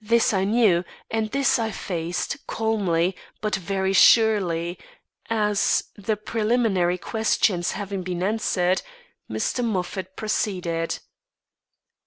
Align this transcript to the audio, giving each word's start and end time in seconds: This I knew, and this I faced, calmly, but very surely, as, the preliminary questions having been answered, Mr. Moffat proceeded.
This 0.00 0.32
I 0.32 0.44
knew, 0.44 0.82
and 1.10 1.30
this 1.30 1.58
I 1.58 1.72
faced, 1.72 2.46
calmly, 2.46 3.14
but 3.42 3.54
very 3.54 3.92
surely, 3.92 4.78
as, 5.28 5.84
the 5.94 6.16
preliminary 6.16 6.96
questions 6.96 7.72
having 7.72 8.02
been 8.02 8.22
answered, 8.22 8.80
Mr. 9.30 9.62
Moffat 9.62 10.16
proceeded. 10.16 11.00